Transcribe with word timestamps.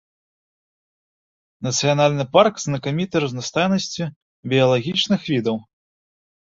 Нацыянальны 1.67 2.25
парк 2.39 2.55
знакаміты 2.65 3.15
разнастайнасцю 3.27 4.03
біялагічных 4.51 5.33
відаў. 5.33 5.57